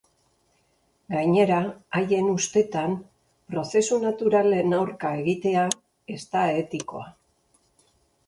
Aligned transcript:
Gainera 1.15 1.57
haien 1.97 2.29
ustetan, 2.31 2.95
prozesu 3.53 3.99
naturalen 4.05 4.73
aurka 4.77 5.11
egitea 5.21 5.67
ez 6.15 6.19
da 6.33 6.47
etikoa. 6.65 7.05